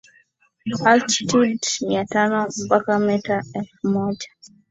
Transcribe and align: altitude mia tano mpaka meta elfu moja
altitude 0.89 1.59
mia 1.87 2.05
tano 2.05 2.47
mpaka 2.65 2.99
meta 2.99 3.43
elfu 3.53 3.87
moja 3.87 4.27